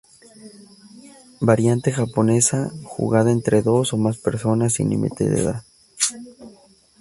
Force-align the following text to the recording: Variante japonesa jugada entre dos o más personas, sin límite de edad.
Variante 1.41 1.91
japonesa 1.91 2.71
jugada 2.85 3.29
entre 3.31 3.61
dos 3.61 3.93
o 3.93 3.97
más 3.99 4.17
personas, 4.17 4.73
sin 4.73 4.89
límite 4.89 5.29
de 5.29 5.41
edad. 5.43 5.63